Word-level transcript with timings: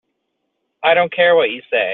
I 0.83 0.93
don't 0.95 1.13
care 1.13 1.35
what 1.35 1.51
you 1.51 1.61
say. 1.69 1.89